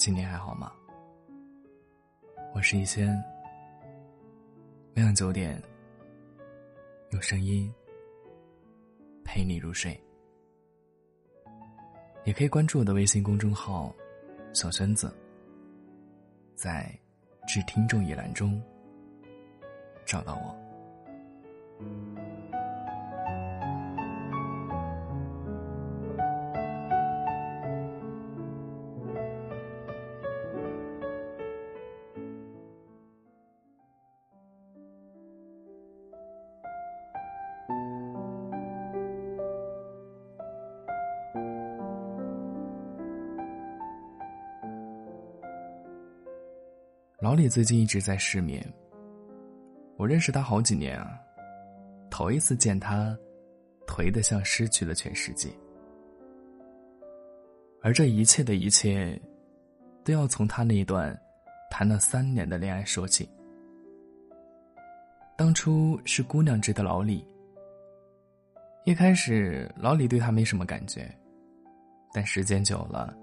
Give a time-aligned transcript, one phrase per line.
[0.00, 0.72] 今年还好吗？
[2.54, 3.22] 我是一仙。
[4.94, 5.62] 每晚九点，
[7.10, 7.70] 用声音
[9.22, 10.02] 陪你入睡。
[12.24, 13.94] 也可以关注我的微信公众号
[14.54, 15.14] “小轩子”，
[16.56, 16.90] 在
[17.46, 18.58] “致听众”一栏中
[20.06, 20.56] 找到我。
[47.22, 48.66] 老李最近一直在失眠。
[49.98, 51.20] 我认识他好几年啊，
[52.10, 53.14] 头一次见他，
[53.86, 55.50] 颓得像失去了全世界。
[57.82, 59.20] 而这一切的一切，
[60.02, 61.14] 都要从他那一段
[61.70, 63.28] 谈了三年的恋爱说起。
[65.36, 67.22] 当初是姑娘追的老李。
[68.86, 71.14] 一开始老李对他没什么感觉，
[72.14, 73.14] 但时间久了，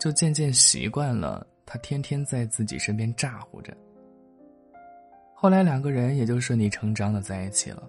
[0.00, 1.46] 就渐渐习惯了。
[1.70, 3.76] 他天天在自己身边咋呼着。
[5.34, 7.86] 后来两个人也就顺理成章的在一起了。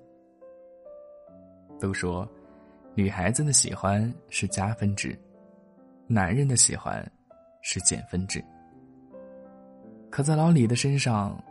[1.79, 2.27] 都说，
[2.93, 5.17] 女孩子的喜欢是加分制，
[6.07, 7.09] 男人的喜欢
[7.61, 8.43] 是减分制。
[10.09, 11.41] 可在老李的身上，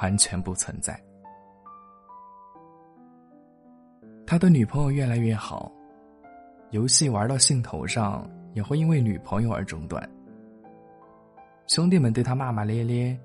[0.00, 0.96] 完全不存在。
[4.24, 5.72] 他对女朋友越来越好，
[6.70, 10.08] 游戏玩到兴头上，也会因为女朋友而中断。
[11.66, 13.18] 兄弟们对他骂骂咧咧，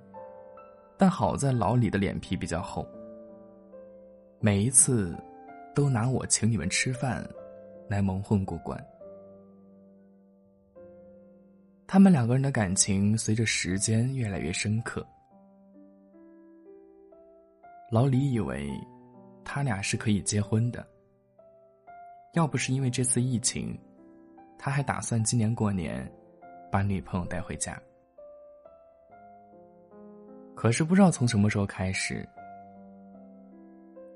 [0.97, 2.87] 但好在老李的脸皮比较厚。
[4.39, 5.13] 每一次，
[5.75, 7.27] 都拿我请你们吃饭，
[7.89, 8.81] 来蒙混过关。
[11.85, 15.05] 他们两个人的感情随着时间越来越深刻。
[17.91, 18.71] 老李以为，
[19.43, 20.85] 他俩是可以结婚的。
[22.33, 23.77] 要不是因为这次疫情，
[24.57, 26.09] 他还打算今年过年，
[26.71, 27.77] 把女朋友带回家。
[30.59, 32.27] 可是不知道从什么时候开始，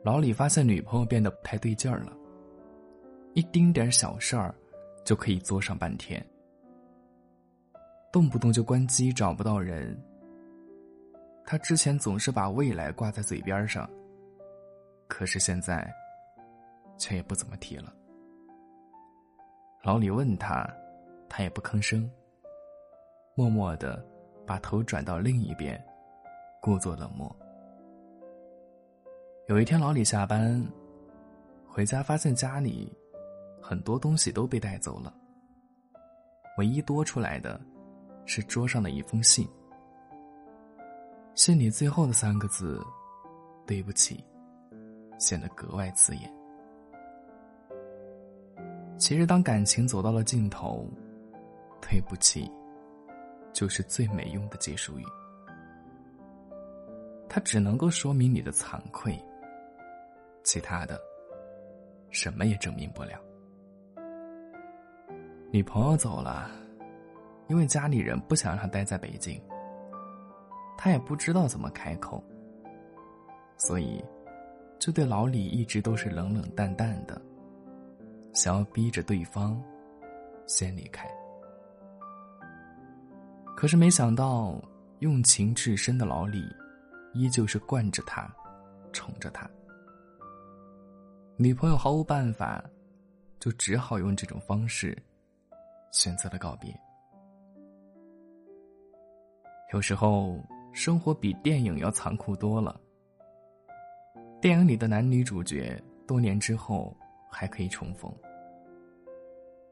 [0.04, 2.12] 老李发现女朋友变得不太对劲儿了。
[3.34, 4.54] 一丁点小事儿，
[5.06, 6.22] 就可以作上半天，
[8.12, 9.98] 动不动就关机找不到人。
[11.46, 13.90] 他之前总是把未来挂在嘴边上，
[15.08, 15.90] 可是现在，
[16.98, 17.94] 却也不怎么提了。
[19.82, 20.70] 老李问他，
[21.30, 22.12] 他也不吭声，
[23.34, 24.06] 默默的
[24.46, 25.82] 把头转到另一边。
[26.64, 27.30] 故作冷漠。
[29.50, 30.66] 有一天，老李下班
[31.68, 32.90] 回家，发现家里
[33.62, 35.14] 很多东西都被带走了，
[36.58, 37.60] 唯一多出来的
[38.26, 39.46] 是桌上的一封信。
[41.36, 42.82] 信里最后的三个字
[43.68, 44.24] “对不起”
[45.20, 46.34] 显得格外刺眼。
[48.98, 50.90] 其实，当感情走到了尽头
[51.84, 52.50] ，“对不起”
[53.52, 55.04] 就是最没用的结束语。
[57.36, 59.20] 它只能够说明你的惭愧，
[60.44, 61.02] 其他的，
[62.12, 63.20] 什么也证明不了。
[65.52, 66.52] 女朋友走了，
[67.48, 69.42] 因为家里人不想让他待在北京，
[70.78, 72.24] 他也不知道怎么开口，
[73.58, 74.06] 所以，
[74.78, 77.20] 就对老李一直都是冷冷淡淡的，
[78.32, 79.60] 想要逼着对方
[80.46, 81.10] 先离开。
[83.58, 84.62] 可是没想到，
[85.00, 86.44] 用情至深的老李。
[87.14, 88.28] 依旧是惯着他，
[88.92, 89.50] 宠着他。
[91.38, 92.64] 女朋友毫无办法，
[93.40, 94.98] 就只好用这种方式，
[95.92, 96.74] 选择了告别。
[99.74, 100.40] 有时候，
[100.72, 102.80] 生活比电影要残酷多了。
[104.40, 106.96] 电影里的男女主角多年之后
[107.32, 108.14] 还可以重逢，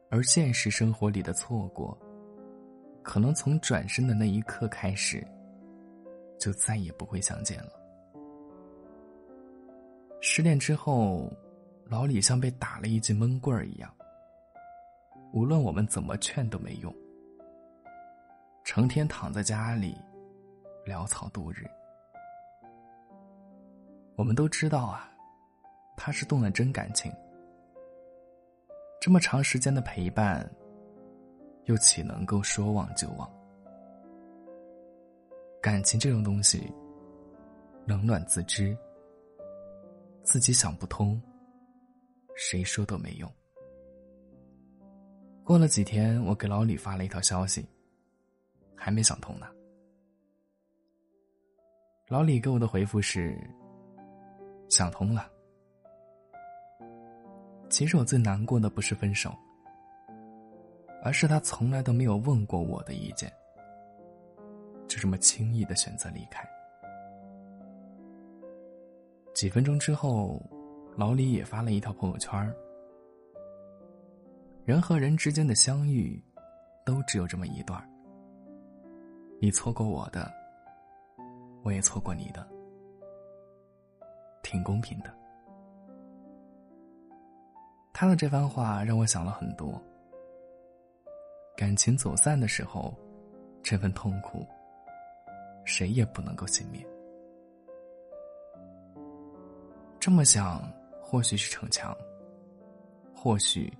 [0.09, 1.97] 而现实生活里的错过，
[3.03, 5.25] 可能从转身的那一刻开始。
[6.41, 7.71] 就再也不会相见了。
[10.21, 11.31] 失恋之后，
[11.85, 13.93] 老李像被打了一记闷棍儿一样。
[15.33, 16.93] 无论我们怎么劝都没用，
[18.63, 19.95] 成天躺在家里，
[20.85, 21.65] 潦草度日。
[24.15, 25.09] 我们都知道啊，
[25.95, 27.11] 他是动了真感情。
[28.99, 30.49] 这么长时间的陪伴，
[31.65, 33.40] 又岂能够说忘就忘？
[35.61, 36.73] 感情这种东西，
[37.85, 38.75] 冷暖自知。
[40.23, 41.21] 自己想不通，
[42.35, 43.31] 谁说都没用。
[45.43, 47.63] 过了几天，我给老李发了一条消息，
[48.75, 49.45] 还没想通呢。
[52.07, 53.37] 老李给我的回复是：
[54.67, 55.29] 想通了。
[57.69, 59.31] 其实我最难过的不是分手，
[61.03, 63.31] 而是他从来都没有问过我的意见，
[64.91, 66.45] 就这么轻易的选择离开。
[69.33, 70.37] 几分钟之后，
[70.97, 72.53] 老李也发了一条朋友圈
[74.65, 76.21] 人和人之间的相遇，
[76.85, 77.81] 都只有这么一段
[79.39, 80.29] 你错过我的，
[81.63, 82.45] 我也错过你的，
[84.43, 85.09] 挺公平的。
[87.93, 89.81] 他的这番话让我想了很多。
[91.55, 92.93] 感情走散的时候，
[93.63, 94.45] 这份痛苦，
[95.65, 96.85] 谁也不能够幸免。
[99.99, 100.61] 这么想，
[101.01, 101.95] 或许是逞强，
[103.13, 103.71] 或许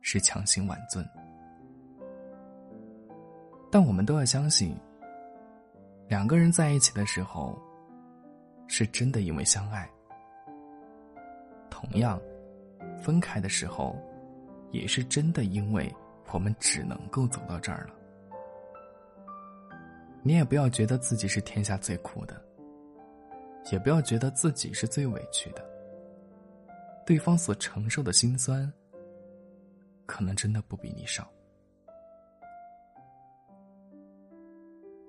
[0.00, 1.06] 是强行挽尊，
[3.70, 4.76] 但我们都要相信，
[6.08, 7.56] 两个人在一起的时候，
[8.66, 9.88] 是真的因为相爱。
[11.70, 12.20] 同样。
[13.00, 13.96] 分开的时候，
[14.70, 15.92] 也是真的，因为
[16.32, 17.94] 我们只能够走到这儿了。
[20.22, 22.40] 你也不要觉得自己是天下最苦的，
[23.72, 25.64] 也不要觉得自己是最委屈的。
[27.04, 28.72] 对方所承受的心酸，
[30.06, 31.28] 可能真的不比你少。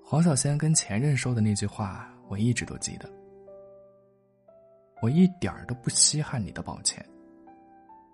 [0.02, 3.08] 黄小仙跟前任说的那句话，我一直都记得。
[5.00, 7.04] 我一点儿都不稀罕你的抱歉。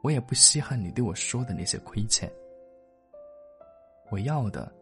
[0.02, 2.30] 我也不稀罕你对我说的那些亏欠，
[4.10, 4.72] 我要的，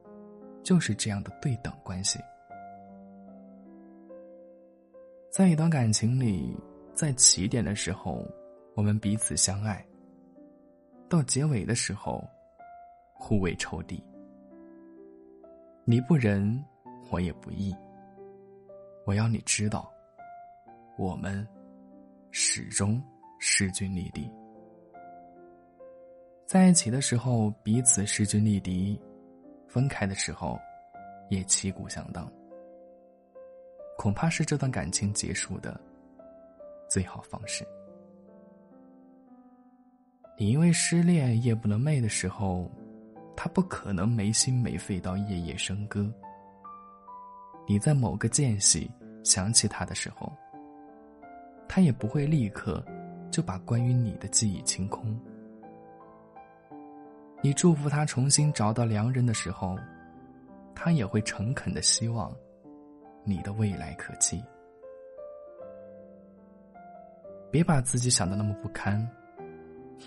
[0.62, 2.18] 就是这样的对等关系。
[5.30, 6.56] 在一段感情里，
[6.94, 8.26] 在起点的时候，
[8.74, 9.76] 我们彼此相爱；
[11.08, 12.22] 到结尾的时候，
[13.12, 14.02] 互为仇敌。
[15.84, 16.62] 你不仁，
[17.10, 17.74] 我也不义。
[19.06, 19.90] 我要你知道，
[20.98, 21.46] 我们
[22.30, 23.00] 始终
[23.38, 24.30] 势均力敌。
[26.46, 29.00] 在一起的时候彼此势均力敌，
[29.68, 30.58] 分开的时候
[31.28, 32.28] 也旗鼓相当。
[33.96, 35.78] 恐怕是这段感情结束的
[36.88, 37.66] 最好方式。
[40.36, 42.70] 你因为失恋夜不能寐的时候，
[43.36, 46.08] 他不可能没心没肺到夜夜笙歌。
[47.66, 48.90] 你在某个间隙
[49.24, 50.32] 想起他的时候，
[51.68, 52.84] 他也不会立刻
[53.32, 55.20] 就把关于你的记忆清空。
[57.40, 59.78] 你祝福他重新找到良人的时候，
[60.74, 62.34] 他也会诚恳的希望
[63.24, 64.42] 你的未来可期。
[67.50, 69.08] 别把自己想的那么不堪，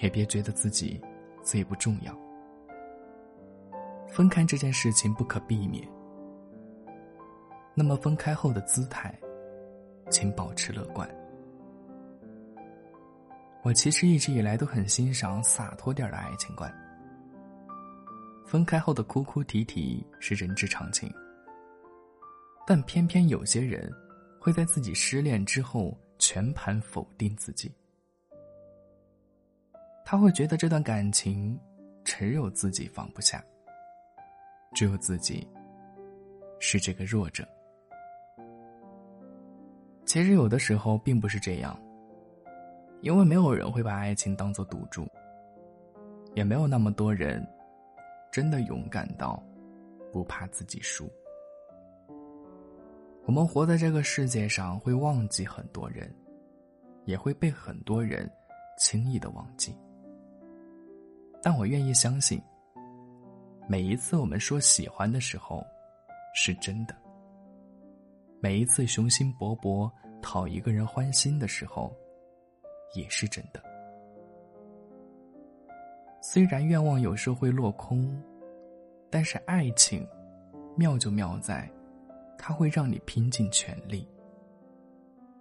[0.02, 1.02] 也别觉得自己
[1.42, 2.16] 最不重要。
[4.08, 5.88] 分开这件事情不可避免，
[7.74, 9.18] 那么分开后的姿态，
[10.10, 11.10] 请保持乐观。
[13.64, 16.70] 我其实一直以来都很欣赏洒脱点的爱情观。
[18.52, 21.10] 分开后的哭哭啼啼是人之常情，
[22.68, 23.90] 但偏偏有些人
[24.42, 27.74] 会在自己失恋之后全盘否定自己。
[30.04, 31.58] 他会觉得这段感情
[32.04, 33.42] 只有自己放不下，
[34.74, 35.48] 只有自己
[36.60, 37.48] 是这个弱者。
[40.06, 41.82] 其实有的时候并不是这样，
[43.00, 45.08] 因为没有人会把爱情当做赌注，
[46.36, 47.42] 也没有那么多人。
[48.32, 49.42] 真的勇敢到
[50.12, 51.12] 不怕自己输。
[53.26, 56.14] 我们活在这个世界上，会忘记很多人，
[57.06, 58.30] 也会被很多人
[58.78, 59.78] 轻易的忘记。
[61.44, 62.42] 但我愿意相信，
[63.68, 65.64] 每一次我们说喜欢的时候，
[66.34, 66.96] 是真的；
[68.40, 71.96] 每一次雄心勃勃讨一个人欢心的时候，
[72.96, 73.71] 也是真的。
[76.24, 78.22] 虽然愿望有时候会落空，
[79.10, 80.08] 但是爱情
[80.78, 81.70] 妙就妙在，
[82.38, 84.08] 它会让你拼尽全力。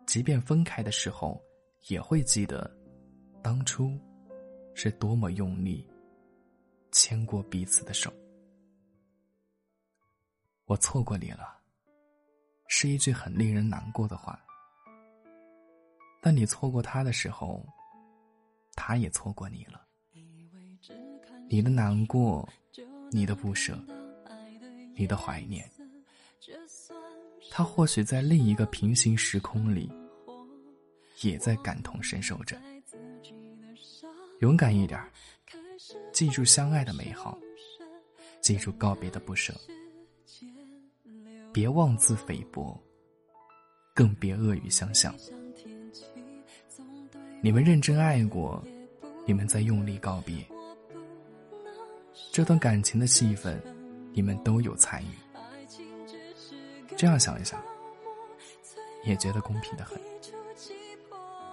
[0.07, 1.39] 即便分开的时候，
[1.89, 2.69] 也会记得
[3.43, 3.97] 当初
[4.75, 5.87] 是多么用力
[6.91, 8.11] 牵过彼此的手。
[10.65, 11.61] 我错过你了，
[12.69, 14.41] 是一句很令人难过的话。
[16.23, 17.65] 但你错过他的时候，
[18.75, 19.87] 他也错过你了。
[21.52, 22.49] 你的难过，
[23.11, 23.76] 你的不舍，
[24.95, 25.69] 你的怀念，
[27.50, 29.90] 他或许在另一个平行时空里，
[31.23, 32.57] 也在感同身受着。
[34.38, 35.02] 勇敢一点，
[36.12, 37.37] 记住相爱的美好，
[38.40, 39.52] 记住告别的不舍，
[41.52, 42.80] 别妄自菲薄，
[43.92, 45.12] 更别恶语相向。
[47.42, 48.64] 你们认真爱过，
[49.26, 50.37] 你们在用力告别。
[52.33, 53.62] 这段感情的戏份，
[54.12, 55.09] 你们都有参与。
[56.97, 57.61] 这样想一想，
[59.05, 60.00] 也觉得公平的很，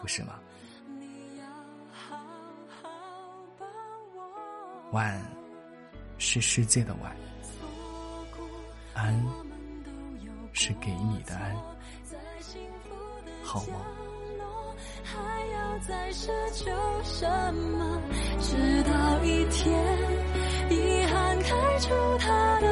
[0.01, 0.39] 不是吗？
[4.91, 5.21] 晚
[6.17, 7.15] 是世界的晚，
[8.93, 9.21] 安
[10.53, 11.55] 是给你的安，
[13.43, 13.85] 好吗。
[15.03, 16.65] 还要再奢求
[17.03, 18.01] 什么？
[18.39, 19.73] 直到一天，
[20.69, 22.67] 遗憾开出它的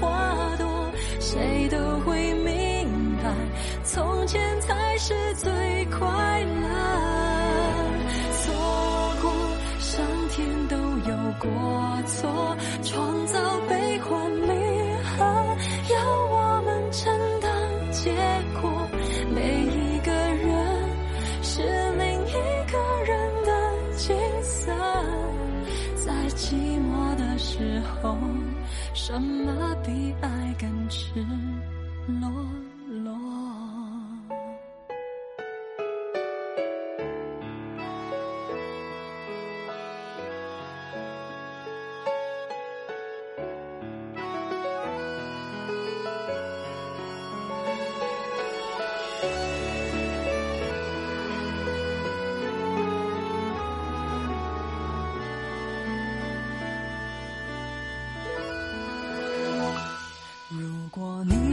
[0.00, 3.30] 花朵，谁都会明白，
[3.84, 5.98] 从前才是最快
[29.10, 31.20] 什么比爱更赤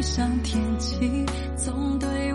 [0.07, 1.25] 像天气，
[1.57, 2.33] 总对